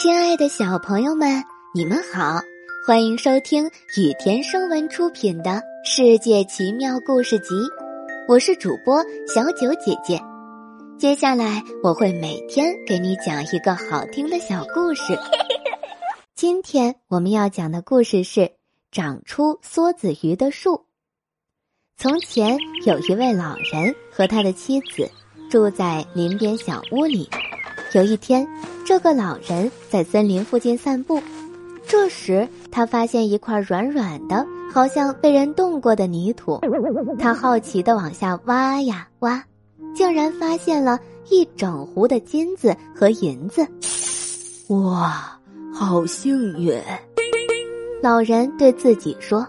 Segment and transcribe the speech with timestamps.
[0.00, 2.40] 亲爱的小朋友们，你们好，
[2.86, 3.66] 欢迎收听
[3.98, 5.50] 雨田声文出品的
[5.84, 7.54] 《世界奇妙故事集》，
[8.26, 10.18] 我是主播小九姐姐。
[10.98, 15.18] 接下来我会每天给你讲一个好听的小故事。
[16.34, 18.40] 今天我们要讲的故事是
[18.90, 20.76] 《长出梭子鱼的树》。
[21.98, 25.10] 从前有一位老人和他的妻子
[25.50, 27.28] 住在林边小屋里。
[27.92, 28.48] 有一天，
[28.90, 31.22] 这个老人在森林附近散步，
[31.86, 36.58] 这时他发现一块软软的，好像被人动过的泥土。
[37.16, 39.44] 他好奇地往下挖呀挖，
[39.94, 40.98] 竟然发现了
[41.28, 43.64] 一整壶的金子和银子。
[44.74, 45.38] 哇，
[45.72, 46.76] 好幸运！
[48.02, 49.46] 老人对自己说：“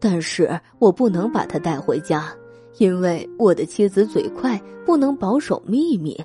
[0.00, 2.34] 但是我不能把它带回家，
[2.78, 6.18] 因为我的妻子嘴快，不能保守秘密。”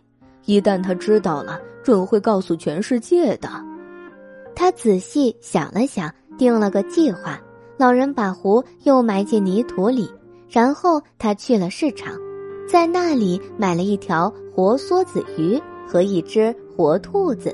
[0.47, 3.49] 一旦他知道了，准会告诉全世界的。
[4.55, 7.39] 他仔细想了想，定了个计划。
[7.77, 10.09] 老人把壶又埋进泥土里，
[10.49, 12.13] 然后他去了市场，
[12.67, 17.53] 在那里买了一条活梭子鱼和一只活兔子。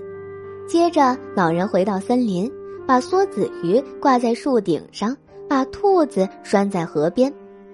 [0.68, 2.50] 接着，老人回到森林，
[2.88, 5.18] 把梭子鱼挂在树顶上，
[5.50, 7.34] 把兔子拴在河边，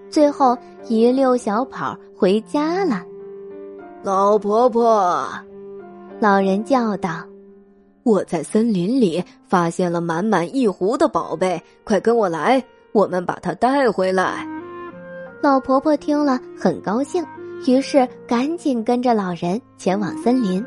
[0.09, 0.57] 最后
[0.88, 3.03] 一溜小跑回家了。
[4.02, 5.28] 老婆婆，
[6.22, 7.22] 老人叫道
[8.03, 14.47] ：“我在森林里发现了满满一壶的宝贝，快跟我来，我们把它带回来。”
[15.44, 17.25] 老婆婆听了很高兴，
[17.67, 20.66] 于是赶紧跟着老人前往森林。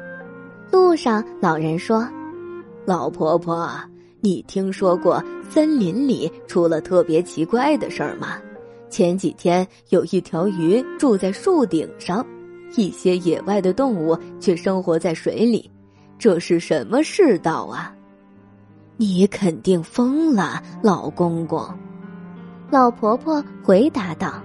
[0.71, 2.07] 路上，老人说
[2.85, 3.67] ：“老婆婆，
[4.21, 8.37] 你听说过森林里出了特别奇怪的事儿吗？
[8.91, 12.23] 前几天有一条鱼住在树顶上。”
[12.77, 15.71] 一些野外的动物却生活在水里，
[16.19, 17.95] 这是什么世道啊？
[18.97, 21.67] 你肯定疯了，老公公。
[22.71, 24.41] 老婆婆回答道：“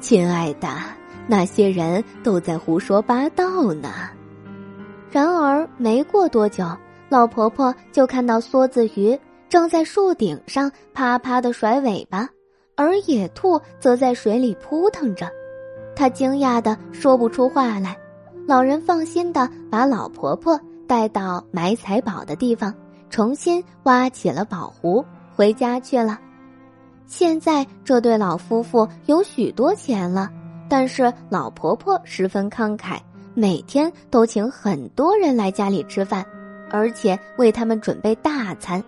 [0.00, 0.68] 亲爱的，
[1.26, 3.88] 那些人都在胡说八道呢。”
[5.10, 6.64] 然而没过多久，
[7.08, 9.18] 老婆婆就看到梭子鱼
[9.48, 12.28] 正在树顶上啪啪的甩尾巴，
[12.76, 15.28] 而野兔则在水里扑腾着。
[16.00, 17.94] 他惊讶的说不出话来，
[18.46, 22.74] 老人放心的把老婆婆带到埋财宝的地方，
[23.10, 25.04] 重新挖起了宝壶，
[25.36, 26.18] 回家去了。
[27.06, 30.30] 现在这对老夫妇有许多钱了，
[30.70, 32.96] 但是老婆婆十分慷慨，
[33.34, 36.24] 每天都请很多人来家里吃饭，
[36.70, 38.82] 而且为他们准备大餐。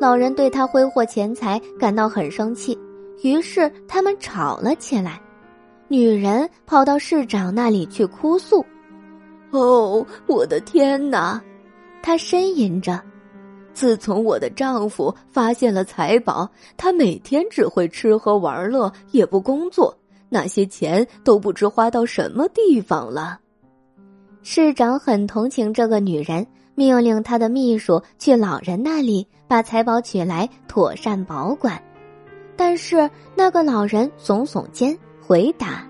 [0.00, 2.78] 老人对他挥霍钱财感到很生气，
[3.24, 5.20] 于是他们吵了起来。
[5.88, 8.64] 女人跑到市长那里去哭诉
[9.52, 11.40] ：“哦，我的天哪！”
[12.02, 13.00] 她呻吟着
[13.72, 19.96] ：“自从我的丈夫发现了财宝，他每天只会吃喝玩乐，也不工作，
[20.28, 23.38] 那些钱都不知花到什么地方了。”
[24.42, 31.82] 市长很同情这个女人，命令他的秘书去老人那里把财宝取来，妥善保管。
[32.56, 34.96] 但是那个老人耸耸肩。
[35.26, 35.82] 回答：“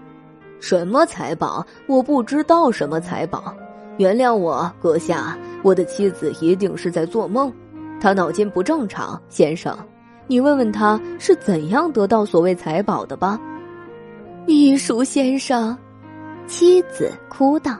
[0.61, 1.67] 什么财宝？
[1.89, 3.53] 我不知道什么财宝。
[3.97, 7.53] 原谅我，阁下，我的妻子一定是在做梦，
[8.01, 9.21] 她脑筋不正常。
[9.29, 9.77] 先生，
[10.29, 13.41] 你问问她是怎样得到所谓财宝的吧。”
[14.47, 15.77] 秘书先生，
[16.47, 17.77] 妻子哭道：“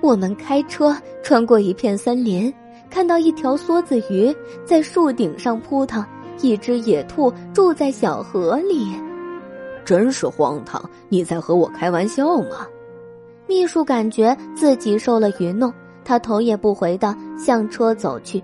[0.00, 2.52] 我们开车穿过一片森林，
[2.88, 4.32] 看到一条梭子鱼
[4.64, 6.04] 在树顶上扑腾，
[6.42, 8.94] 一只野兔住在小河里。”
[9.86, 10.82] 真是荒唐！
[11.08, 12.66] 你在和我开玩笑吗？
[13.46, 15.72] 秘书感觉自己受了愚弄，
[16.04, 18.42] 他头也不回的向车走去，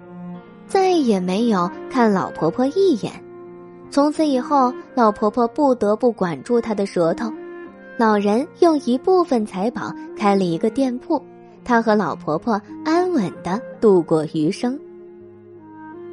[0.68, 3.12] 再也没有看老婆婆一眼。
[3.90, 7.28] 从此以后，老婆婆不得不管住她的舌头。
[7.98, 11.20] 老人用一部分财宝开了一个店铺，
[11.64, 14.78] 他和老婆婆安稳的度过余生。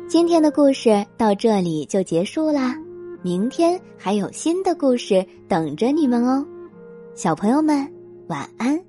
[0.08, 2.76] 今天的故事到这里就结束啦。
[3.22, 6.46] 明天还有新的故事等着你们哦，
[7.16, 7.86] 小朋友们，
[8.28, 8.89] 晚安。